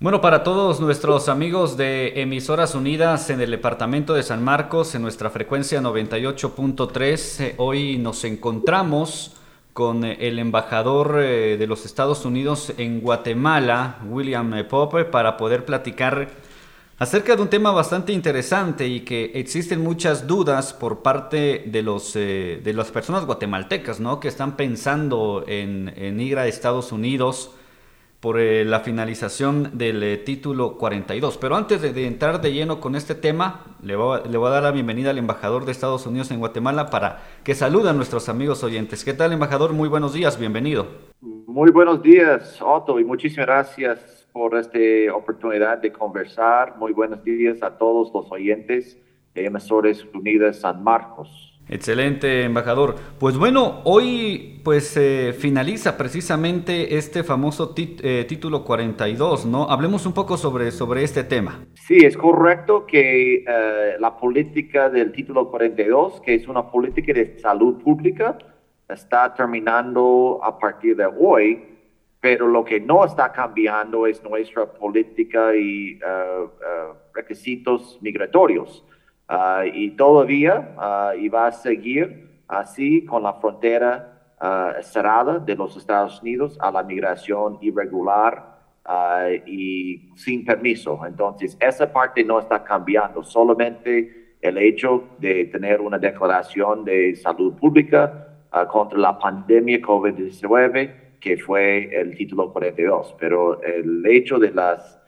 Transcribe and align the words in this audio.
Bueno, 0.00 0.20
para 0.20 0.44
todos 0.44 0.78
nuestros 0.78 1.28
amigos 1.28 1.76
de 1.76 2.22
Emisoras 2.22 2.76
Unidas 2.76 3.30
en 3.30 3.40
el 3.40 3.50
departamento 3.50 4.14
de 4.14 4.22
San 4.22 4.44
Marcos, 4.44 4.94
en 4.94 5.02
nuestra 5.02 5.28
frecuencia 5.28 5.80
98.3, 5.80 7.40
eh, 7.40 7.54
hoy 7.56 7.98
nos 7.98 8.22
encontramos 8.22 9.34
con 9.72 10.04
el 10.04 10.38
embajador 10.38 11.18
eh, 11.20 11.56
de 11.56 11.66
los 11.66 11.84
Estados 11.84 12.24
Unidos 12.24 12.72
en 12.78 13.00
Guatemala, 13.00 13.98
William 14.08 14.54
Pope, 14.68 15.04
para 15.04 15.36
poder 15.36 15.64
platicar 15.64 16.28
acerca 17.00 17.34
de 17.34 17.42
un 17.42 17.50
tema 17.50 17.72
bastante 17.72 18.12
interesante 18.12 18.86
y 18.86 19.00
que 19.00 19.32
existen 19.34 19.82
muchas 19.82 20.28
dudas 20.28 20.74
por 20.74 21.02
parte 21.02 21.64
de, 21.66 21.82
los, 21.82 22.14
eh, 22.14 22.60
de 22.62 22.72
las 22.72 22.92
personas 22.92 23.26
guatemaltecas, 23.26 23.98
¿no? 23.98 24.20
Que 24.20 24.28
están 24.28 24.56
pensando 24.56 25.42
en, 25.48 25.92
en 25.96 26.20
ir 26.20 26.38
a 26.38 26.46
Estados 26.46 26.92
Unidos 26.92 27.50
por 28.20 28.40
eh, 28.40 28.64
la 28.64 28.80
finalización 28.80 29.78
del 29.78 30.02
eh, 30.02 30.16
título 30.16 30.76
42. 30.76 31.38
Pero 31.38 31.56
antes 31.56 31.80
de, 31.82 32.06
entrar 32.06 32.40
de 32.40 32.52
lleno 32.52 32.80
con 32.80 32.96
este 32.96 33.14
tema, 33.14 33.76
le 33.82 33.94
voy, 33.94 34.18
a, 34.18 34.26
le 34.26 34.36
voy, 34.38 34.48
a 34.48 34.52
dar 34.52 34.62
la 34.64 34.70
bienvenida 34.72 35.10
al 35.10 35.18
embajador 35.18 35.64
de 35.64 35.72
Estados 35.72 36.06
Unidos 36.06 36.30
en 36.30 36.40
Guatemala 36.40 36.90
para 36.90 37.22
que 37.44 37.54
salude 37.54 37.90
a 37.90 37.92
nuestros 37.92 38.28
amigos 38.28 38.64
oyentes. 38.64 39.04
¿Qué 39.04 39.14
tal, 39.14 39.32
embajador? 39.32 39.72
Muy 39.72 39.88
buenos 39.88 40.12
días, 40.12 40.38
bienvenido. 40.38 40.86
Muy 41.20 41.70
buenos 41.70 42.02
días, 42.02 42.60
Otto, 42.60 42.98
y 42.98 43.04
muchísimas 43.04 43.46
gracias 43.46 44.28
por 44.32 44.56
esta 44.56 44.78
oportunidad 45.14 45.78
de 45.78 45.92
conversar. 45.92 46.76
Muy 46.76 46.92
buenos 46.92 47.22
días 47.22 47.62
a 47.62 47.78
todos 47.78 48.12
los 48.12 48.30
oyentes 48.32 48.98
de 49.34 49.46
Emisores 49.46 50.04
Unidas 50.12 50.60
San 50.60 50.82
Marcos. 50.82 51.47
Excelente, 51.70 52.44
embajador. 52.44 52.94
Pues 53.18 53.36
bueno, 53.36 53.82
hoy 53.84 54.60
pues 54.64 54.98
finaliza 55.38 55.98
precisamente 55.98 56.96
este 56.96 57.22
famoso 57.22 57.74
eh, 57.76 58.24
título 58.26 58.64
42, 58.64 59.44
¿no? 59.44 59.64
Hablemos 59.68 60.06
un 60.06 60.14
poco 60.14 60.36
sobre, 60.36 60.70
sobre 60.70 61.04
este 61.04 61.24
tema. 61.24 61.66
Sí, 61.74 61.98
es 61.98 62.16
correcto 62.16 62.86
que 62.86 63.44
eh, 63.46 63.96
la 63.98 64.16
política 64.16 64.88
del 64.88 65.12
título 65.12 65.50
42, 65.50 66.22
que 66.22 66.34
es 66.34 66.48
una 66.48 66.70
política 66.70 67.12
de 67.12 67.38
salud 67.38 67.82
pública, 67.82 68.38
está 68.88 69.34
terminando 69.34 70.40
a 70.42 70.58
partir 70.58 70.96
de 70.96 71.06
hoy, 71.06 71.64
pero 72.20 72.48
lo 72.48 72.64
que 72.64 72.80
no 72.80 73.04
está 73.04 73.30
cambiando 73.30 74.06
es 74.06 74.22
nuestra 74.22 74.66
política 74.66 75.54
y 75.54 75.98
requisitos 77.14 77.98
migratorios. 78.00 78.84
Ah, 79.30 79.64
y 79.70 79.90
todavía 79.90 80.74
uh, 80.78 81.18
y 81.18 81.28
va 81.28 81.48
a 81.48 81.52
seguir 81.52 82.42
así 82.48 83.04
con 83.04 83.22
la 83.22 83.34
frontera 83.34 84.34
ah, 84.40 84.72
cerrada 84.80 85.38
de 85.38 85.54
los 85.54 85.76
Estados 85.76 86.22
Unidos 86.22 86.56
a 86.62 86.70
la 86.70 86.82
migración 86.82 87.58
irregular 87.60 88.56
y 89.44 90.14
sin 90.16 90.46
permiso. 90.46 91.04
Entonces, 91.06 91.58
esa 91.60 91.92
parte 91.92 92.24
no 92.24 92.38
está 92.38 92.64
cambiando, 92.64 93.22
solamente 93.22 94.36
el 94.40 94.56
hecho 94.56 95.10
de 95.18 95.44
tener 95.44 95.82
una 95.82 95.98
declaración 95.98 96.86
de 96.86 97.14
salud 97.14 97.52
pública 97.54 98.28
contra 98.70 98.98
la 98.98 99.18
pandemia 99.18 99.82
COVID-19, 99.82 101.18
que 101.20 101.36
fue 101.36 101.94
el 102.00 102.16
título 102.16 102.50
42. 102.50 103.14
Pero 103.20 103.62
el 103.62 104.06
hecho 104.06 104.38
de 104.38 104.52
las, 104.52 104.98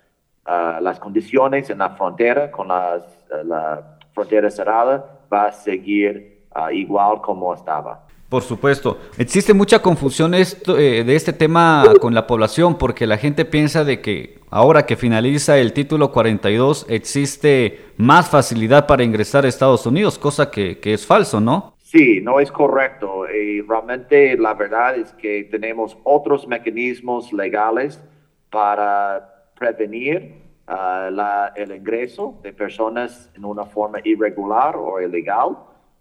las 0.44 1.00
condiciones 1.00 1.70
en 1.70 1.78
la 1.78 1.96
frontera 1.96 2.50
con 2.50 2.68
las, 2.68 3.02
la 3.46 3.98
frontera 4.12 4.50
cerrada 4.50 5.20
va 5.32 5.46
a 5.46 5.52
seguir 5.52 6.44
ah, 6.54 6.72
igual 6.72 7.20
como 7.20 7.54
estaba. 7.54 8.06
Por 8.30 8.42
supuesto. 8.42 8.98
Existe 9.18 9.52
mucha 9.52 9.82
confusión 9.82 10.34
esto, 10.34 10.78
eh, 10.78 11.02
de 11.02 11.16
este 11.16 11.32
tema 11.32 11.84
con 12.00 12.14
la 12.14 12.28
población 12.28 12.78
porque 12.78 13.04
la 13.04 13.16
gente 13.16 13.44
piensa 13.44 13.82
de 13.82 14.00
que 14.00 14.38
ahora 14.50 14.86
que 14.86 14.96
finaliza 14.96 15.58
el 15.58 15.72
título 15.72 16.12
42 16.12 16.86
existe 16.88 17.80
más 17.96 18.30
facilidad 18.30 18.86
para 18.86 19.02
ingresar 19.02 19.44
a 19.44 19.48
Estados 19.48 19.84
Unidos, 19.84 20.16
cosa 20.16 20.48
que, 20.48 20.78
que 20.78 20.94
es 20.94 21.04
falso, 21.04 21.40
¿no? 21.40 21.74
Sí, 21.78 22.20
no 22.22 22.38
es 22.38 22.52
correcto. 22.52 23.28
Y 23.28 23.62
realmente 23.62 24.36
la 24.36 24.54
verdad 24.54 24.96
es 24.96 25.12
que 25.14 25.48
tenemos 25.50 25.98
otros 26.04 26.46
mecanismos 26.46 27.32
legales 27.32 28.00
para 28.48 29.50
prevenir 29.58 30.49
la, 30.70 31.52
el 31.56 31.74
ingreso 31.74 32.38
de 32.42 32.52
personas 32.52 33.30
en 33.34 33.44
una 33.44 33.64
forma 33.64 33.98
irregular 34.04 34.76
o 34.76 35.00
ilegal, 35.00 35.56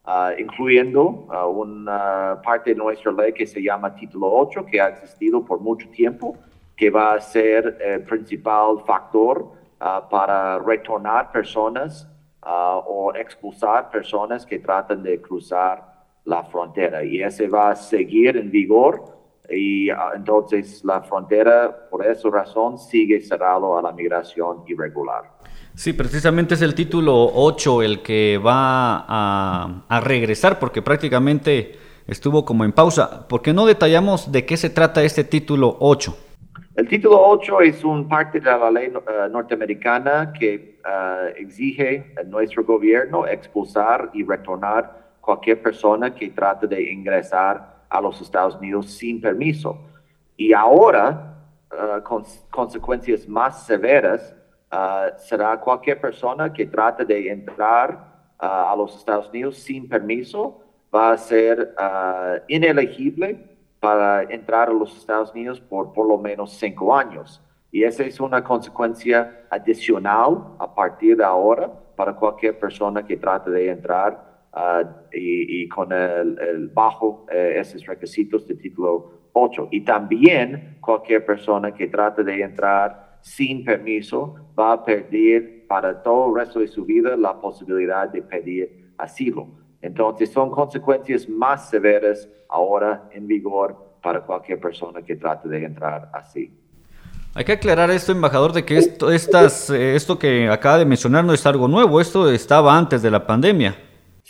uh, 0.05 0.37
incluyendo 0.37 1.25
uh, 1.27 1.47
una 1.47 2.39
parte 2.43 2.71
de 2.71 2.75
nuestra 2.75 3.11
ley 3.11 3.33
que 3.33 3.47
se 3.47 3.61
llama 3.61 3.95
Título 3.95 4.31
8, 4.31 4.65
que 4.65 4.79
ha 4.79 4.89
existido 4.89 5.43
por 5.43 5.59
mucho 5.59 5.89
tiempo, 5.89 6.37
que 6.75 6.89
va 6.89 7.13
a 7.13 7.21
ser 7.21 7.77
el 7.81 8.03
principal 8.03 8.79
factor 8.85 9.41
uh, 9.41 10.09
para 10.09 10.59
retornar 10.59 11.31
personas 11.31 12.07
o 12.41 13.11
expulsar 13.15 13.89
personas 13.91 14.45
que 14.45 14.59
tratan 14.59 15.03
de 15.03 15.21
cruzar 15.21 16.05
la 16.23 16.41
frontera. 16.43 17.03
Y 17.03 17.21
ese 17.21 17.49
va 17.49 17.71
a 17.71 17.75
seguir 17.75 18.37
en 18.37 18.49
vigor 18.49 19.18
y 19.51 19.89
ah, 19.89 20.11
entonces 20.15 20.83
la 20.83 21.01
frontera, 21.01 21.89
por 21.89 22.05
esa 22.05 22.29
razón, 22.29 22.77
sigue 22.77 23.19
cerrado 23.21 23.77
a 23.77 23.81
la 23.81 23.91
migración 23.91 24.63
irregular. 24.67 25.23
Sí, 25.75 25.93
precisamente 25.93 26.55
es 26.55 26.61
el 26.61 26.75
título 26.75 27.31
8 27.33 27.81
el 27.83 28.01
que 28.01 28.37
va 28.37 29.05
a, 29.07 29.85
a, 29.87 29.99
regresar 30.01 30.59
porque 30.59 30.81
prácticamente 30.81 31.77
estuvo 32.05 32.43
como 32.43 32.65
en 32.65 32.73
pausa. 32.73 33.27
¿Por 33.27 33.41
qué 33.41 33.53
no 33.53 33.65
detallamos 33.65 34.31
de 34.31 34.45
qué 34.45 34.57
se 34.57 34.69
trata 34.69 35.03
este 35.03 35.23
título 35.23 35.77
8? 35.79 36.15
El 36.79 36.87
título 36.87 37.21
8 37.21 37.61
es 37.61 37.83
un 37.83 38.07
parte 38.07 38.39
de 38.39 38.49
la 38.49 38.71
ley 38.71 38.87
uh, 38.87 39.29
norteamericana 39.29 40.31
que 40.31 40.79
uh, 40.85 41.27
exige 41.35 42.13
a 42.17 42.23
nuestro 42.23 42.63
gobierno 42.63 43.27
expulsar 43.27 44.11
y 44.13 44.23
retornar 44.23 45.17
cualquier 45.19 45.61
persona 45.61 46.15
que 46.15 46.29
trate 46.29 46.67
de 46.67 46.81
ingresar 46.89 47.78
a 47.89 48.01
los 48.01 48.21
Estados 48.21 48.55
Unidos 48.55 48.85
sin 48.91 49.19
permiso. 49.19 49.77
Y 50.37 50.53
ahora, 50.53 51.35
uh, 51.71 52.01
con 52.03 52.23
consecuencias 52.49 53.27
más 53.27 53.65
severas, 53.65 54.35
uh, 54.71 55.17
será 55.17 55.59
cualquier 55.59 55.99
persona 55.99 56.53
que 56.53 56.65
trate 56.65 57.03
de 57.03 57.29
entrar 57.29 57.93
uh, 58.41 58.71
a 58.71 58.75
los 58.75 58.95
Estados 58.95 59.29
Unidos 59.29 59.57
sin 59.57 59.89
permiso, 59.89 60.61
va 60.93 61.11
a 61.11 61.17
ser 61.17 61.75
inelegible 62.47 63.57
para 63.79 64.23
entrar 64.23 64.69
a 64.69 64.73
los 64.73 64.97
Estados 64.97 65.31
Unidos 65.33 65.59
por 65.59 65.93
por 65.93 66.07
lo 66.07 66.17
menos 66.17 66.53
cinco 66.53 66.95
años. 66.95 67.41
Y 67.71 67.83
esa 67.83 68.03
es 68.03 68.19
una 68.19 68.43
consecuencia 68.43 69.45
adicional 69.51 70.55
a 70.57 70.73
partir 70.73 71.17
de 71.17 71.23
ahora 71.23 71.71
para 71.95 72.15
cualquier 72.15 72.57
persona 72.57 73.05
que 73.05 73.17
trate 73.17 73.51
de 73.51 73.69
entrar 73.69 74.28
Ah, 74.51 74.83
y, 75.13 75.67
con 75.69 75.91
el, 75.93 76.71
bajo 76.73 77.27
eh, 77.31 77.57
esos 77.57 77.85
requisitos 77.85 78.47
de 78.47 78.55
título 78.55 79.19
8. 79.33 79.67
Y 79.71 79.81
también 79.81 80.77
cualquier 80.81 81.23
persona 81.23 81.71
que 81.73 81.87
trate 81.87 82.23
de 82.23 82.41
entrar 82.41 83.19
sin 83.21 83.63
permiso 83.63 84.35
va 84.57 84.73
a 84.73 84.83
perder 84.83 85.67
para 85.67 86.01
todo 86.01 86.29
el 86.29 86.41
resto 86.41 86.59
de 86.59 86.67
su 86.67 86.83
vida 86.83 87.15
la 87.15 87.39
posibilidad 87.39 88.09
de 88.09 88.23
pedir 88.23 88.91
asilo. 88.97 89.47
Entonces 89.81 90.31
son 90.31 90.49
consecuencias 90.49 91.29
más 91.29 91.69
severas 91.69 92.27
ahora 92.49 93.07
en 93.11 93.27
vigor 93.27 93.97
para 94.01 94.21
cualquier 94.21 94.59
persona 94.59 95.03
que 95.03 95.15
trate 95.15 95.47
de 95.47 95.63
entrar 95.63 96.09
así. 96.13 96.51
Hay 97.35 97.45
que 97.45 97.51
aclarar 97.51 97.91
esto, 97.91 98.11
embajador, 98.11 98.53
de 98.53 98.65
que 98.65 98.77
esto, 98.77 99.11
estas, 99.11 99.69
eh, 99.69 99.95
esto 99.95 100.17
que 100.17 100.49
acaba 100.49 100.79
de 100.79 100.85
mencionar 100.85 101.23
no 101.23 101.33
es 101.33 101.45
algo 101.45 101.67
nuevo, 101.67 102.01
esto 102.01 102.29
estaba 102.31 102.75
antes 102.75 103.03
de 103.03 103.11
la 103.11 103.27
pandemia. 103.27 103.75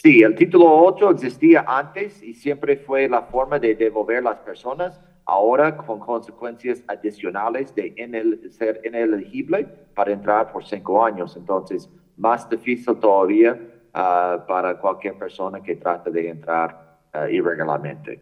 Sí, 0.02 0.24
el 0.24 0.34
título 0.34 0.66
8 0.86 1.10
existía 1.10 1.66
antes 1.68 2.24
y 2.24 2.34
siempre 2.34 2.78
fue 2.78 3.10
la 3.10 3.24
forma 3.24 3.60
de 3.60 3.76
devolver 3.76 4.24
las 4.24 4.38
personas, 4.38 4.98
ahora 5.26 5.76
con 5.76 6.00
consecuencias 6.00 6.82
adicionales 6.88 7.76
de 7.76 7.94
ser 8.50 8.80
inelegible 8.86 9.68
para 9.94 10.14
entrar 10.14 10.54
por 10.54 10.66
cinco 10.66 11.04
años. 11.04 11.36
Entonces, 11.36 11.90
más 12.16 12.50
difícil 12.50 12.96
todavía 12.96 13.60
ah, 13.94 14.46
para 14.48 14.80
cualquier 14.80 15.18
persona 15.18 15.62
que 15.62 15.76
trate 15.76 16.12
de 16.12 16.30
entrar 16.30 17.00
uh, 17.14 17.30
irregularmente. 17.30 18.22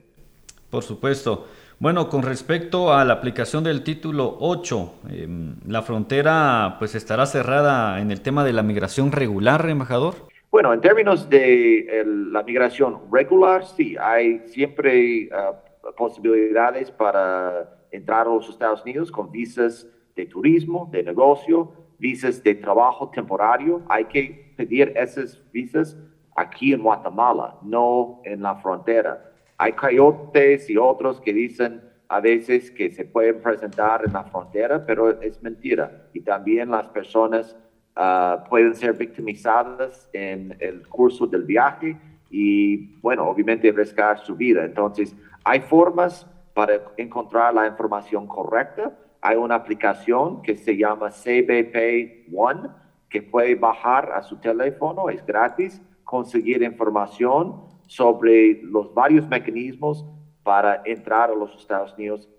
Por 0.72 0.82
supuesto. 0.82 1.46
Bueno, 1.78 2.10
con 2.10 2.24
respecto 2.24 2.92
a 2.92 3.06
la 3.06 3.14
aplicación 3.14 3.64
del 3.64 3.84
título 3.84 4.36
8, 4.40 4.94
em, 5.12 5.56
¿la 5.68 5.84
frontera 5.84 6.78
pues 6.80 6.96
estará 6.96 7.28
cerrada 7.28 8.02
en 8.02 8.10
el 8.10 8.22
tema 8.22 8.44
de 8.44 8.54
la 8.54 8.64
migración 8.64 9.12
regular, 9.12 9.70
embajador? 9.70 10.27
Bueno, 10.50 10.74
en 10.74 10.80
términos 10.80 11.30
de 11.30 12.04
la 12.06 12.42
migración 12.42 13.02
regular, 13.12 13.66
sí, 13.66 13.98
hay 14.00 14.40
siempre 14.48 15.30
ah, 15.34 15.62
posibilidades 15.98 16.90
para 16.90 17.70
entrar 17.92 18.28
a 18.28 18.30
los 18.30 18.50
Estados 18.50 18.82
Unidos 18.84 19.12
con 19.12 19.30
visas 19.30 19.86
de 20.16 20.26
turismo, 20.26 20.90
de 20.92 21.04
negocio, 21.04 21.74
visas 22.00 22.42
de 22.44 22.56
trabajo 22.56 23.10
temporario. 23.10 23.82
Hay 23.90 24.06
que 24.06 24.54
pedir 24.56 24.94
esas 24.96 25.42
visas 25.52 25.98
aquí 26.36 26.72
en 26.72 26.82
Guatemala, 26.82 27.58
no 27.62 28.22
en 28.24 28.42
la 28.42 28.56
frontera. 28.56 29.32
Hay 29.58 29.74
coyotes 29.74 30.70
y 30.70 30.78
otros 30.78 31.20
que 31.20 31.34
dicen 31.34 31.82
a 32.08 32.22
veces 32.22 32.72
que 32.72 32.90
se 32.90 33.04
pueden 33.04 33.42
presentar 33.42 34.04
en 34.06 34.14
la 34.14 34.24
frontera, 34.24 34.86
pero 34.86 35.22
es 35.22 35.44
mentira. 35.44 36.08
Y 36.14 36.22
también 36.22 36.72
las 36.72 36.88
personas 36.88 37.58
ah, 37.98 38.46
pueden 38.50 38.76
ser 38.76 38.94
victimizadas 38.94 40.10
en 40.14 40.56
el 40.60 40.88
curso 40.88 41.28
del 41.28 41.44
viaje 41.44 41.98
y, 42.30 42.96
bueno, 43.02 43.28
obviamente 43.28 43.70
arriesgar 43.70 44.20
su 44.20 44.36
vida. 44.36 44.64
Entonces, 44.64 45.16
hay 45.44 45.62
formas 45.62 46.28
para 46.54 46.82
encontrar 46.98 47.54
la 47.54 47.68
información 47.68 48.28
correcta. 48.28 48.98
Hay 49.22 49.36
una 49.36 49.56
aplicación 49.56 50.42
que 50.42 50.56
se 50.56 50.78
llama 50.78 51.10
CBP 51.10 52.34
One 52.34 52.70
que 53.10 53.22
puede 53.22 53.56
bajar 53.56 54.12
a 54.12 54.22
su 54.22 54.38
teléfono, 54.38 55.10
es 55.10 55.26
gratis, 55.26 55.82
conseguir 56.04 56.62
información 56.64 57.64
sobre 57.88 58.62
los 58.64 58.94
varios 58.94 59.28
mecanismos 59.28 60.06
para 60.44 60.82
entrar 60.86 61.30
a 61.30 61.36
los 61.36 61.56
Estados 61.56 61.94
Unidos 61.94 62.30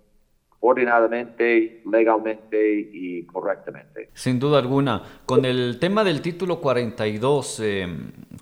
ordenadamente, 0.61 1.83
legalmente 1.91 2.91
y 2.93 3.23
correctamente. 3.25 4.11
Sin 4.15 4.39
duda 4.39 4.59
alguna. 4.59 5.03
Con 5.25 5.45
el 5.45 5.79
tema 5.79 6.03
del 6.05 6.21
título 6.21 6.61
42, 6.61 7.61
eh, 7.61 7.87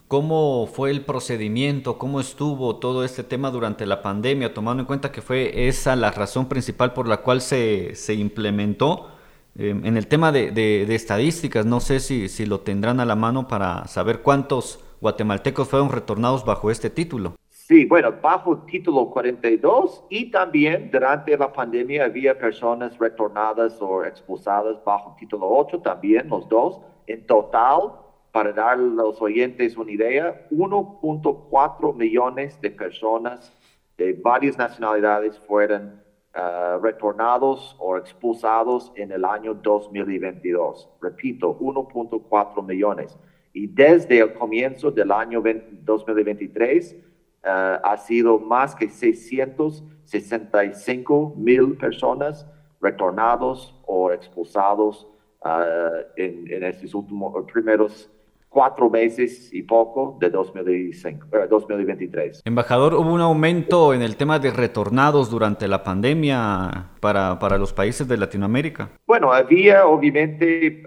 ¿cómo 0.09 0.67
fue 0.67 0.91
el 0.91 1.03
procedimiento? 1.03 1.99
¿Cómo 1.99 2.21
estuvo 2.21 2.77
todo 2.77 3.05
este 3.05 3.23
tema 3.23 3.51
durante 3.51 3.85
la 3.85 4.03
pandemia? 4.03 4.55
Tomando 4.55 4.83
en 4.83 4.87
cuenta 4.87 5.13
que 5.13 5.21
fue 5.21 5.69
esa 5.69 5.95
la 5.95 6.11
razón 6.11 6.49
principal 6.49 6.95
por 6.95 7.07
la 7.07 7.19
cual 7.19 7.41
se, 7.41 7.95
se 7.95 8.15
implementó. 8.15 9.11
Eh, 9.59 9.71
en 9.71 9.97
el 9.97 10.07
tema 10.07 10.33
de, 10.33 10.51
de, 10.51 10.95
estadísticas, 10.95 11.67
no 11.67 11.81
sé 11.81 12.01
si, 12.01 12.29
si 12.29 12.47
lo 12.47 12.61
tendrán 12.61 13.01
a 13.01 13.05
la 13.05 13.17
mano 13.17 13.47
para 13.49 13.87
saber 13.89 14.21
cuántos 14.21 14.81
guatemaltecos 15.01 15.69
fueron 15.69 15.91
retornados 15.91 16.45
bajo 16.45 16.71
este 16.71 16.89
título. 16.91 17.37
Sí, 17.69 17.85
bueno, 17.85 18.15
bajo 18.23 18.59
título 18.59 19.11
42 19.11 20.05
y 20.09 20.31
también 20.31 20.89
durante 20.89 21.37
la 21.37 21.53
pandemia 21.53 22.05
había 22.05 22.39
personas 22.39 22.97
retornadas 22.97 23.83
o 23.83 24.05
expulsadas 24.05 24.77
bajo 24.85 25.17
título 25.19 25.49
8, 25.49 25.81
también 25.81 26.29
los 26.29 26.49
dos. 26.49 26.81
En 27.09 27.27
total, 27.27 27.91
para 28.31 28.53
dar 28.53 28.75
a 28.75 28.77
los 28.77 29.21
oyentes 29.21 29.77
una 29.77 29.91
idea, 29.91 30.47
1.4 30.53 31.97
millones 31.97 32.61
de 32.61 32.71
personas 32.71 33.53
de 33.99 34.13
varias 34.13 34.57
nacionalidades 34.57 35.37
fueron 35.41 36.01
uh, 36.37 36.79
retornados 36.81 37.75
o 37.81 37.97
expulsados 37.97 38.93
en 38.95 39.11
el 39.11 39.25
año 39.25 39.55
2022. 39.55 40.89
Repito, 41.01 41.59
1.4 41.59 42.65
millones. 42.65 43.19
Y 43.53 43.67
desde 43.67 44.21
el 44.21 44.35
comienzo 44.35 44.93
del 44.93 45.11
año 45.11 45.43
2023, 45.43 47.06
ha 47.47 47.97
sido 47.99 48.39
más 48.39 48.75
que 48.75 48.89
665 48.89 51.35
mil 51.37 51.77
personas 51.77 52.47
retornados 52.81 53.75
o 53.87 54.11
expulsados 54.13 55.07
eh, 55.45 56.07
en, 56.17 56.51
en, 56.53 56.65
estos 56.65 56.95
últimos 56.95 57.35
primeros 57.53 58.11
cuatro 58.49 58.89
meses 58.89 59.53
y 59.53 59.63
poco 59.63 60.17
de 60.19 60.31
2023. 60.31 62.39
Eh, 62.39 62.43
Embajador, 62.45 62.95
¿hubo 62.95 63.13
un 63.13 63.21
aumento 63.21 63.93
en 63.93 64.01
el 64.03 64.17
tema 64.17 64.39
de 64.39 64.51
retornados 64.51 65.29
durante 65.31 65.69
la 65.69 65.85
pandemia 65.85 66.93
para, 67.01 67.39
para 67.39 67.59
los 67.59 67.75
países 67.75 68.09
de 68.09 68.17
Latinoamérica? 68.17 68.93
Bueno, 69.07 69.31
había 69.33 69.87
obviamente 69.87 70.83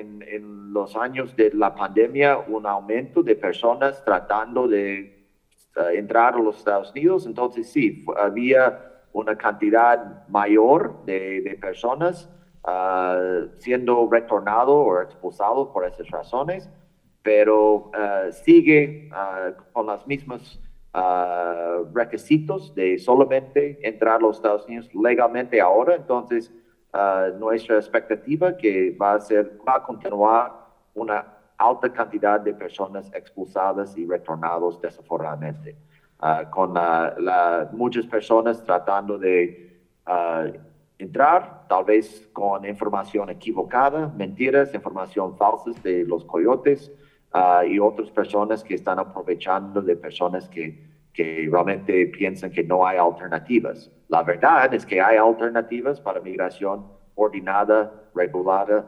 en, 0.00 0.22
en 0.22 0.72
los 0.72 0.96
años 0.96 1.36
de 1.36 1.52
la 1.54 1.72
pandemia 1.74 2.38
un 2.38 2.66
aumento 2.66 3.22
de 3.22 3.36
personas 3.36 4.04
tratando 4.04 4.66
de 4.66 5.19
entrar 5.92 6.34
a 6.34 6.38
los 6.38 6.58
Estados 6.58 6.90
Unidos, 6.90 7.26
entonces 7.26 7.70
sí, 7.70 8.04
había 8.16 8.90
una 9.12 9.36
cantidad 9.36 10.26
mayor 10.28 11.04
de, 11.04 11.58
personas 11.60 12.30
ah, 12.64 13.42
siendo 13.58 14.08
retornado 14.10 14.76
o 14.76 15.00
expulsado 15.00 15.72
por 15.72 15.84
esas 15.84 16.08
razones, 16.10 16.70
pero 17.22 17.90
ah, 17.94 18.28
sigue 18.30 19.08
ah, 19.12 19.52
con 19.72 19.86
los 19.86 20.06
mismos 20.06 20.60
requisitos 21.94 22.74
de 22.74 22.98
solamente 22.98 23.78
entrar 23.86 24.16
a 24.16 24.18
los 24.18 24.38
Estados 24.38 24.66
Unidos 24.66 24.90
legalmente 24.92 25.60
ahora, 25.60 25.94
entonces 25.94 26.52
nuestra 27.38 27.76
expectativa 27.76 28.56
que 28.56 28.96
va 29.00 29.14
a 29.14 29.20
ser, 29.20 29.56
va 29.66 29.76
a 29.76 29.82
continuar 29.84 30.52
una 30.94 31.39
alta 31.60 31.92
cantidad 31.92 32.40
de 32.40 32.54
personas 32.54 33.12
expulsadas 33.14 33.96
y 33.98 34.06
retornados 34.06 34.80
desaforadamente, 34.80 35.76
ah, 36.18 36.48
con 36.50 36.72
muchas 37.76 38.06
personas 38.06 38.64
tratando 38.64 39.18
de 39.18 39.78
ah, 40.06 40.46
entrar, 40.98 41.66
tal 41.68 41.84
vez 41.84 42.28
con 42.32 42.64
información 42.64 43.28
equivocada, 43.28 44.08
mentiras, 44.16 44.74
información 44.74 45.36
falsa 45.36 45.70
de 45.82 46.04
los 46.04 46.24
coyotes 46.24 46.90
ah, 47.32 47.62
y 47.66 47.78
otras 47.78 48.10
personas 48.10 48.64
que 48.64 48.74
están 48.74 48.98
aprovechando 48.98 49.82
de 49.82 49.96
personas 49.96 50.48
que, 50.48 50.82
que 51.12 51.46
realmente 51.52 52.06
piensan 52.06 52.50
que 52.50 52.64
no 52.64 52.86
hay 52.86 52.96
alternativas. 52.96 53.90
La 54.08 54.22
verdad 54.22 54.72
es 54.72 54.86
que 54.86 54.98
hay 54.98 55.18
alternativas 55.18 56.00
para 56.00 56.20
migración 56.20 56.99
ordenada, 57.20 58.10
regulada 58.14 58.86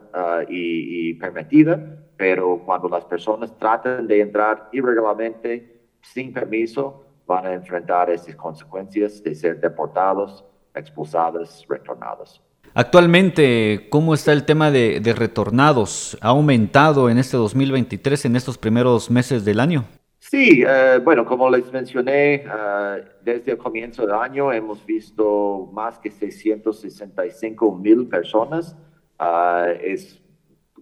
y, 0.49 1.09
y 1.09 1.13
permitida, 1.15 1.79
pero 2.17 2.61
cuando 2.65 2.89
las 2.89 3.05
personas 3.05 3.57
tratan 3.57 4.07
de 4.07 4.21
entrar 4.21 4.69
irregularmente, 4.71 5.81
sin 6.01 6.33
permiso, 6.33 7.05
van 7.25 7.45
a 7.45 7.53
enfrentar 7.53 8.09
esas 8.09 8.35
consecuencias 8.35 9.23
de 9.23 9.35
ser 9.35 9.59
deportados, 9.59 10.43
expulsados, 10.75 11.65
retornados. 11.69 12.41
Actualmente, 12.75 13.87
¿cómo 13.91 14.15
está 14.15 14.33
el 14.33 14.45
tema 14.45 14.71
de, 14.71 15.13
retornados? 15.15 16.17
¿Ha 16.21 16.29
aumentado 16.29 17.09
en 17.09 17.19
este 17.19 17.37
2023, 17.37 18.25
en 18.25 18.35
estos 18.35 18.57
primeros 18.57 19.11
meses 19.11 19.45
del 19.45 19.59
año? 19.59 19.85
Sí, 20.31 20.63
eh, 20.65 21.01
bueno, 21.03 21.25
como 21.25 21.49
les 21.49 21.69
mencioné, 21.73 22.35
eh, 22.35 23.03
desde 23.21 23.51
el 23.51 23.57
comienzo 23.57 24.03
del 24.03 24.15
año 24.15 24.53
hemos 24.53 24.83
visto 24.85 25.69
más 25.73 25.99
que 25.99 26.09
665 26.09 27.75
mil 27.75 28.07
personas. 28.07 28.75
Uh, 29.19 29.75
es 29.81 30.21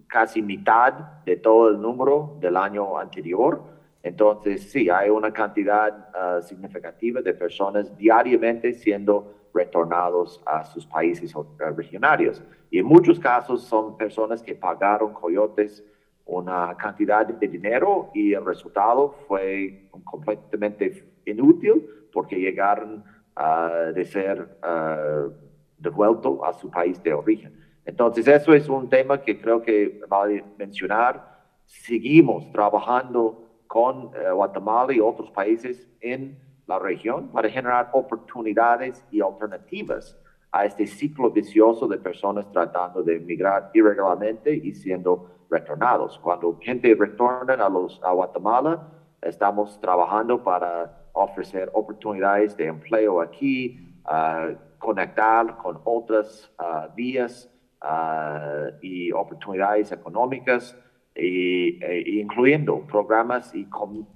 casi 0.06 0.40
mitad 0.40 0.92
de 1.26 1.36
todo 1.36 1.70
el 1.70 1.80
número 1.80 2.36
del 2.40 2.56
año 2.56 2.96
anterior. 2.96 3.64
Entonces, 4.02 4.70
sí, 4.70 4.88
hay 4.88 5.10
una 5.10 5.32
cantidad 5.32 6.08
ah, 6.14 6.40
significativa 6.40 7.20
de 7.20 7.34
personas 7.34 7.96
diariamente 7.96 8.72
siendo 8.72 9.48
retornados 9.52 10.40
a 10.46 10.64
sus 10.64 10.86
países 10.86 11.34
regionarios. 11.76 12.42
Y 12.70 12.78
en 12.78 12.86
muchos 12.86 13.18
casos 13.18 13.64
son 13.64 13.96
personas 13.96 14.42
que 14.42 14.54
pagaron 14.54 15.12
coyotes 15.12 15.84
una 16.26 16.76
cantidad 16.76 17.26
de 17.26 17.48
dinero 17.48 18.10
y 18.14 18.32
el 18.32 18.44
resultado 18.44 19.12
fue 19.26 19.88
completamente 20.04 21.04
inútil 21.26 21.86
porque 22.12 22.36
llegaron 22.36 23.04
a 23.34 23.68
de 23.94 24.04
ser 24.04 24.58
uh, 24.62 25.32
devueltos 25.78 26.38
a 26.44 26.52
su 26.52 26.70
país 26.70 27.02
de 27.02 27.12
origen. 27.14 27.58
Entonces, 27.84 28.28
eso 28.28 28.54
es 28.54 28.68
un 28.68 28.88
tema 28.88 29.20
que 29.20 29.40
creo 29.40 29.62
que 29.62 30.00
vale 30.08 30.44
mencionar. 30.56 31.40
Seguimos 31.66 32.50
trabajando 32.52 33.42
con 33.66 34.10
eh, 34.14 34.30
Guatemala 34.30 34.92
y 34.92 35.00
otros 35.00 35.30
países 35.30 35.88
en 36.00 36.38
la 36.66 36.78
región 36.78 37.28
para 37.28 37.48
generar 37.48 37.90
oportunidades 37.92 39.04
y 39.10 39.20
alternativas 39.20 40.16
a 40.52 40.64
este 40.66 40.86
ciclo 40.86 41.30
vicioso 41.30 41.88
de 41.88 41.98
personas 41.98 42.50
tratando 42.52 43.02
de 43.02 43.16
emigrar 43.16 43.70
irregularmente 43.74 44.54
y 44.54 44.74
siendo 44.74 45.46
retornados. 45.50 46.18
Cuando 46.18 46.58
gente 46.60 46.94
retorna 46.94 47.54
a, 47.54 47.68
los, 47.68 48.00
a 48.04 48.12
Guatemala, 48.12 48.88
estamos 49.22 49.80
trabajando 49.80 50.42
para 50.42 51.08
ofrecer 51.12 51.70
oportunidades 51.72 52.56
de 52.56 52.66
empleo 52.66 53.20
aquí, 53.20 53.96
uh, 54.04 54.54
conectar 54.78 55.56
con 55.56 55.80
otras 55.84 56.52
uh, 56.58 56.94
vías 56.94 57.52
Ah, 57.84 58.70
y 58.80 59.10
oportunidades 59.10 59.90
económicas, 59.90 60.78
e, 61.16 62.04
incluyendo 62.06 62.86
programas 62.86 63.52
y 63.56 63.66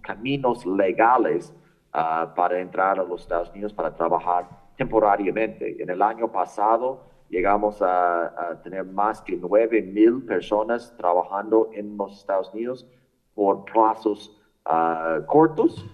caminos 0.02 0.64
legales 0.64 1.52
ah, 1.92 2.32
para 2.36 2.60
entrar 2.60 3.00
a 3.00 3.02
los 3.02 3.22
Estados 3.22 3.50
Unidos 3.50 3.72
para 3.72 3.92
trabajar 3.92 4.48
temporariamente. 4.76 5.82
En 5.82 5.90
el 5.90 6.02
año 6.02 6.30
pasado 6.30 7.04
llegamos 7.28 7.78
a, 7.80 8.60
tener 8.62 8.84
más 8.84 9.20
que 9.20 9.36
9 9.36 9.82
mil 9.82 10.22
personas 10.22 10.94
trabajando 10.96 11.70
en 11.74 11.96
los 11.96 12.18
Estados 12.18 12.52
Unidos 12.52 12.86
por 13.34 13.64
plazos 13.64 14.36
ah, 14.64 15.20
cortos, 15.26 15.84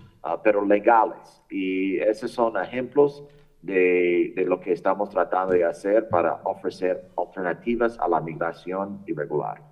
pero 0.43 0.65
legales. 0.65 1.43
Y 1.51 1.99
esos 1.99 2.31
son 2.31 2.57
ejemplos 2.57 3.25
de, 3.63 4.35
lo 4.47 4.61
que 4.61 4.73
estamos 4.73 5.11
tratando 5.11 5.55
de 5.55 5.65
hacer 5.65 6.09
para 6.09 6.41
ofrecer 6.45 7.09
alternativas 7.17 7.99
a 7.99 8.09
la 8.09 8.21
migración 8.21 9.03
irregular. 9.07 9.63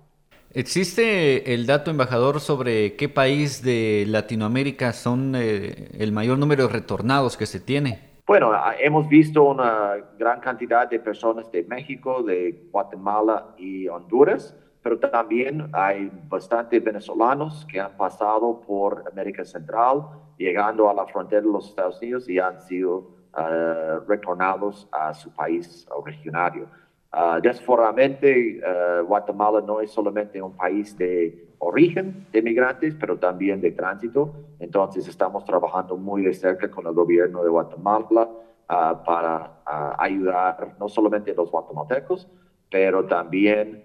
¿Existe 0.53 1.53
el 1.53 1.65
dato, 1.65 1.91
embajador, 1.91 2.41
sobre 2.41 2.95
qué 2.95 3.07
país 3.07 3.63
de 3.63 4.05
Latinoamérica 4.07 4.91
son 4.91 5.33
eh, 5.35 5.89
el 5.97 6.11
mayor 6.11 6.37
número 6.39 6.67
de 6.67 6.73
retornados 6.73 7.37
que 7.37 7.45
se 7.45 7.61
tiene? 7.61 8.10
Bueno, 8.31 8.53
ah, 8.53 8.75
hemos 8.79 9.09
visto 9.09 9.43
una 9.43 9.97
gran 10.17 10.39
cantidad 10.39 10.89
de 10.89 11.01
personas 11.01 11.51
de 11.51 11.65
México, 11.65 12.23
de 12.23 12.69
Guatemala 12.71 13.53
y 13.57 13.89
Honduras, 13.89 14.55
pero 14.81 14.97
también 14.97 15.69
hay 15.73 16.09
bastantes 16.29 16.81
venezolanos 16.81 17.67
que 17.69 17.81
han 17.81 17.97
pasado 17.97 18.61
por 18.61 19.03
América 19.11 19.43
Central, 19.43 20.05
llegando 20.37 20.89
a 20.89 20.93
la 20.93 21.05
frontera 21.07 21.41
de 21.41 21.47
los 21.49 21.67
Estados 21.71 22.01
Unidos 22.01 22.29
y 22.29 22.39
han 22.39 22.61
sido 22.61 23.09
ah, 23.33 23.99
retornados 24.07 24.87
a 24.93 25.13
su 25.13 25.29
país 25.35 25.85
originario. 25.93 26.69
Uh, 27.13 29.05
Guatemala 29.05 29.61
no 29.61 29.81
es 29.81 29.91
solamente 29.91 30.41
un 30.41 30.55
país 30.55 30.97
de 30.97 31.47
origen 31.59 32.25
de 32.31 32.41
migrantes, 32.41 32.95
pero 32.99 33.17
también 33.17 33.59
de 33.61 33.71
tránsito. 33.71 34.33
Entonces 34.59 35.07
estamos 35.07 35.43
trabajando 35.45 35.97
muy 35.97 36.23
de 36.23 36.33
cerca 36.33 36.71
con 36.71 36.87
el 36.87 36.93
gobierno 36.93 37.43
de 37.43 37.49
Guatemala 37.49 38.29
ah, 38.69 39.03
para 39.05 39.61
ayudar 39.99 40.75
no 40.79 40.87
solamente 40.87 41.31
a 41.31 41.33
los 41.35 41.51
guatemaltecos, 41.51 42.27
pero 42.69 43.05
también 43.05 43.83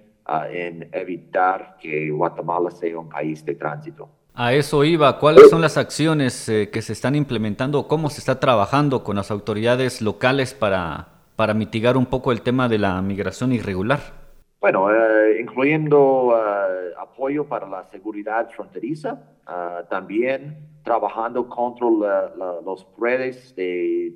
en 0.51 0.89
evitar 0.93 1.77
que 1.81 2.11
Guatemala 2.11 2.71
sea 2.71 2.99
un 2.99 3.09
país 3.09 3.45
de 3.45 3.55
tránsito. 3.55 4.09
A 4.35 4.53
eso 4.53 4.85
iba, 4.85 5.19
¿cuáles 5.19 5.49
son 5.49 5.63
las 5.63 5.79
acciones 5.79 6.49
eh, 6.49 6.69
que 6.71 6.83
se 6.83 6.93
están 6.93 7.15
implementando? 7.15 7.89
¿Cómo 7.89 8.11
se 8.11 8.21
está 8.21 8.39
trabajando 8.39 9.03
con 9.03 9.17
las 9.17 9.31
autoridades 9.31 10.03
locales 10.03 10.53
para, 10.53 11.16
para 11.37 11.55
mitigar 11.55 11.97
un 11.97 12.07
poco 12.07 12.33
el 12.33 12.41
tema 12.41 12.69
de 12.69 12.79
la 12.79 13.01
migración 13.03 13.53
irregular? 13.53 14.01
Bueno, 14.59 14.91
eh, 14.91 15.39
incluyendo 15.41 16.35
eh, 16.35 16.93
apoyo 16.99 17.47
para 17.47 17.69
la 17.69 17.85
seguridad 17.85 18.51
fronteriza, 18.51 19.23
eh, 19.49 19.85
también 19.89 20.57
trabajando 20.83 21.47
contra 21.49 21.89
los 22.65 22.87
redes 22.99 23.55
de, 23.57 24.13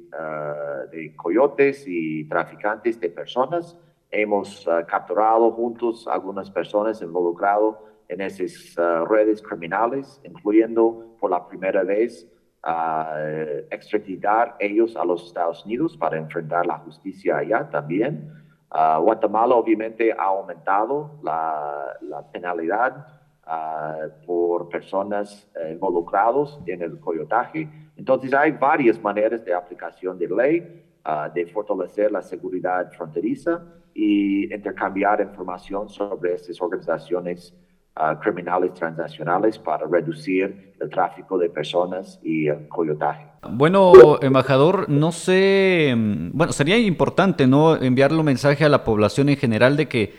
de, 0.92 1.16
coyotes 1.16 1.84
y 1.86 2.24
traficantes 2.24 3.00
de 3.00 3.10
personas. 3.10 3.76
Hemos 4.08 4.68
capturado 4.86 5.50
juntos 5.50 6.06
algunas 6.06 6.48
personas 6.48 7.02
involucradas 7.02 7.74
en 8.08 8.20
esas 8.20 8.76
redes 9.08 9.42
criminales, 9.42 10.20
incluyendo 10.24 11.16
por 11.18 11.32
la 11.32 11.46
primera 11.48 11.82
vez 11.82 12.24
extraditar 13.70 14.56
ellos 14.58 14.96
a 14.96 15.04
los 15.04 15.26
Estados 15.26 15.64
Unidos 15.64 15.96
para 15.96 16.18
enfrentar 16.18 16.66
la 16.66 16.78
justicia 16.78 17.38
allá 17.38 17.68
también. 17.70 18.40
Ah, 18.70 18.98
Guatemala 19.02 19.56
obviamente 19.56 20.12
ha 20.12 20.24
aumentado 20.24 21.18
la, 21.24 21.96
penalidad 22.32 23.04
ah, 23.44 24.06
por 24.24 24.68
personas 24.68 25.50
eh, 25.56 25.72
involucradas 25.72 26.56
en 26.66 26.82
el 26.82 27.00
coyotaje. 27.00 27.68
Entonces 27.96 28.32
hay 28.32 28.52
varias 28.52 29.02
maneras 29.02 29.44
de 29.44 29.52
aplicación 29.52 30.16
de 30.18 30.28
ley, 30.28 30.84
ah, 31.04 31.28
de 31.28 31.46
fortalecer 31.46 32.12
la 32.12 32.22
seguridad 32.22 32.92
fronteriza 32.92 33.60
y 33.92 34.54
intercambiar 34.54 35.20
información 35.20 35.88
sobre 35.88 36.34
estas 36.34 36.60
organizaciones 36.62 37.52
criminales 38.20 38.74
transnacionales 38.74 39.58
para 39.58 39.86
reducir 39.86 40.74
el 40.80 40.90
tráfico 40.90 41.38
de 41.38 41.50
personas 41.50 42.18
y 42.22 42.48
el 42.48 42.68
coyotaje. 42.68 43.26
Bueno, 43.48 44.18
embajador, 44.20 44.88
no 44.88 45.12
sé, 45.12 45.94
mm, 45.96 46.30
bueno, 46.32 46.52
sería 46.52 46.78
importante, 46.78 47.46
¿no? 47.46 47.76
Enviarle 47.76 48.18
un 48.18 48.26
mensaje 48.26 48.64
a 48.64 48.68
la 48.68 48.84
población 48.84 49.28
en 49.28 49.36
general 49.36 49.76
de 49.76 49.88
que, 49.88 50.14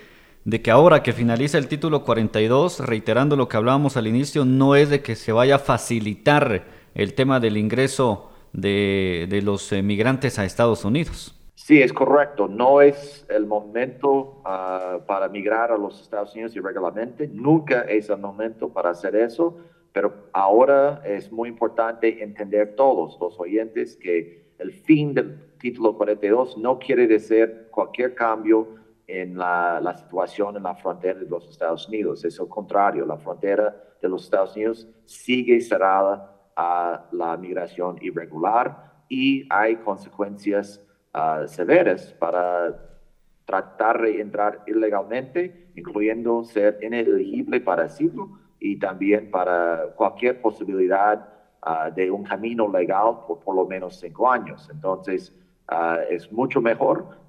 de 0.45 0.61
que 0.61 0.71
ahora 0.71 1.03
que 1.03 1.13
finaliza 1.13 1.57
el 1.57 1.67
título 1.67 2.03
42, 2.03 2.79
reiterando 2.79 3.35
lo 3.35 3.47
que 3.47 3.57
hablábamos 3.57 3.97
al 3.97 4.07
inicio, 4.07 4.45
no 4.45 4.75
es 4.75 4.89
de 4.89 5.01
que 5.01 5.15
se 5.15 5.31
vaya 5.31 5.55
a 5.55 5.59
facilitar 5.59 6.65
el 6.95 7.13
tema 7.13 7.39
del 7.39 7.57
ingreso 7.57 8.31
de, 8.53 9.27
de 9.29 9.41
los 9.41 9.71
migrantes 9.71 10.39
a 10.39 10.45
Estados 10.45 10.83
Unidos. 10.83 11.40
Sí, 11.71 11.81
es 11.81 11.93
correcto. 11.93 12.49
No 12.49 12.81
es 12.81 13.25
el 13.29 13.45
momento 13.45 14.41
ah, 14.43 14.99
para 15.07 15.29
migrar 15.29 15.71
a 15.71 15.77
los 15.77 16.01
Estados 16.01 16.33
Unidos 16.33 16.53
irregularmente. 16.57 17.29
Nunca 17.29 17.83
es 17.83 18.09
el 18.09 18.17
momento 18.17 18.67
para 18.73 18.89
hacer 18.89 19.15
eso. 19.15 19.55
Pero 19.93 20.27
ahora 20.33 21.01
es 21.05 21.31
muy 21.31 21.47
importante 21.47 22.21
entender 22.21 22.75
todos 22.75 23.17
los 23.21 23.39
oyentes 23.39 23.95
que 23.95 24.51
el 24.59 24.73
fin 24.73 25.13
del 25.13 25.57
título 25.59 25.95
42 25.95 26.57
no 26.57 26.77
quiere 26.77 27.07
decir 27.07 27.69
cualquier 27.71 28.15
cambio 28.15 28.75
en 29.07 29.37
la, 29.37 29.79
la 29.79 29.97
situación 29.97 30.57
en 30.57 30.63
la 30.63 30.75
frontera 30.75 31.19
de 31.19 31.25
los 31.25 31.49
Estados 31.49 31.87
Unidos. 31.87 32.25
Es 32.25 32.37
lo 32.37 32.49
contrario. 32.49 33.05
La 33.05 33.15
frontera 33.15 33.81
de 34.01 34.09
los 34.09 34.25
Estados 34.25 34.57
Unidos 34.57 34.89
sigue 35.05 35.61
cerrada 35.61 36.37
a 36.53 37.07
la 37.13 37.37
migración 37.37 37.97
irregular 38.01 38.91
y 39.07 39.47
hay 39.49 39.77
consecuencias 39.77 40.85
uh, 41.13 41.47
severas 41.47 42.13
para 42.13 42.75
tratar 43.45 44.01
de 44.01 44.21
entrar 44.21 44.63
ilegalmente, 44.67 45.71
incluyendo 45.75 46.43
ser 46.43 46.79
inelegible 46.81 47.59
para 47.61 47.85
asilo 47.85 48.39
y 48.59 48.77
también 48.77 49.31
para 49.31 49.93
cualquier 49.95 50.39
posibilidad 50.41 51.27
ah, 51.61 51.89
de 51.89 52.11
un 52.11 52.23
camino 52.23 52.71
legal 52.71 53.21
por 53.27 53.39
por 53.39 53.55
lo 53.55 53.65
menos 53.65 53.99
cinco 53.99 54.31
años. 54.31 54.69
Entonces, 54.71 55.35
uh, 55.69 55.99
es 56.09 56.31
mucho 56.31 56.61
mejor 56.61 57.19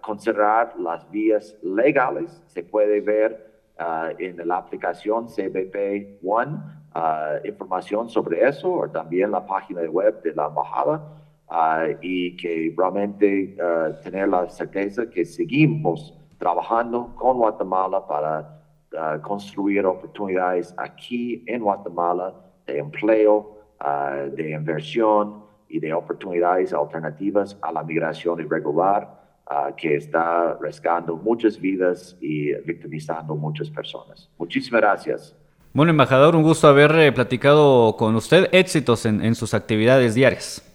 considerar 0.00 0.78
las 0.78 1.10
vías 1.10 1.56
legales. 1.62 2.42
Se 2.46 2.62
puede 2.62 3.00
ver 3.00 3.50
en 4.18 4.46
la 4.46 4.58
aplicación 4.58 5.26
CBP 5.26 6.22
One 6.22 6.58
información 7.44 8.08
sobre 8.10 8.46
eso 8.46 8.70
o 8.70 8.88
también 8.90 9.30
la 9.30 9.46
página 9.46 9.80
web 9.82 10.22
de 10.22 10.34
la 10.34 10.46
embajada 10.46 11.20
Ah, 11.52 11.88
y 12.00 12.36
que 12.36 12.72
realmente 12.78 13.56
ah, 13.60 13.90
tener 14.04 14.28
la 14.28 14.48
certeza 14.48 15.10
que 15.10 15.24
seguimos 15.24 16.16
trabajando 16.38 17.12
con 17.16 17.38
Guatemala 17.38 18.06
para 18.06 18.62
ah, 18.96 19.18
construir 19.20 19.84
oportunidades 19.84 20.72
aquí 20.76 21.42
en 21.48 21.64
Guatemala 21.64 22.34
de 22.66 22.78
empleo, 22.78 23.56
de 24.32 24.50
inversión 24.50 25.42
y 25.68 25.80
de 25.80 25.92
oportunidades 25.92 26.72
alternativas 26.72 27.58
a 27.62 27.72
la 27.72 27.82
migración 27.82 28.38
irregular 28.40 29.18
que 29.76 29.96
está 29.96 30.50
arriesgando 30.50 31.16
muchas 31.16 31.58
vidas 31.58 32.16
y 32.20 32.52
victimizando 32.62 33.34
muchas 33.34 33.70
personas. 33.70 34.28
Muchísimas 34.38 34.82
gracias. 34.82 35.34
Bueno, 35.72 35.90
embajador, 35.90 36.36
un 36.36 36.42
gusto 36.42 36.68
haber 36.68 36.94
eh, 36.96 37.10
platicado 37.10 37.96
con 37.96 38.14
usted. 38.14 38.48
Éxitos 38.52 39.06
en 39.06 39.34
sus 39.34 39.54
actividades 39.54 40.14
diarias. 40.14 40.69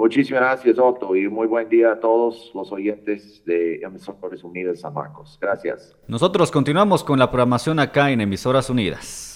Muchísimas 0.00 0.40
gracias, 0.40 0.78
Otto, 0.78 1.14
y 1.14 1.28
muy 1.28 1.46
buen 1.46 1.68
día 1.68 1.92
a 1.92 2.00
todos 2.00 2.52
los 2.54 2.72
oyentes 2.72 3.44
de 3.44 3.82
Emisoras 3.82 4.42
Unidas 4.42 4.80
San 4.80 4.94
Marcos. 4.94 5.36
Gracias. 5.38 5.94
Nosotros 6.08 6.50
continuamos 6.50 7.04
con 7.04 7.18
la 7.18 7.30
programación 7.30 7.78
acá 7.78 8.10
en 8.10 8.22
Emisoras 8.22 8.70
Unidas. 8.70 9.29